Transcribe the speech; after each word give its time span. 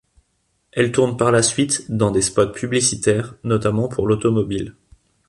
Elle 0.71 0.91
tourne 0.91 1.15
par 1.15 1.31
la 1.31 1.43
suite 1.43 1.91
dans 1.95 2.09
des 2.09 2.23
spots 2.23 2.47
publicitaires 2.53 3.35
notamment 3.43 3.87
pour 3.87 4.07
l'automobile. 4.07 4.73